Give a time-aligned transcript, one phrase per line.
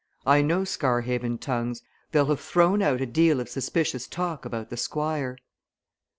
[0.25, 1.83] "I know Scarhaven tongues.
[2.11, 5.37] They'll have thrown out a deal of suspicious talk about the Squire."